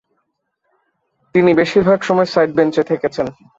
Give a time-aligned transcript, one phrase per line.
[1.35, 3.27] তিনি বেশিরভাগ সময়ে সাইড বেঞ্চে থেকেছেন।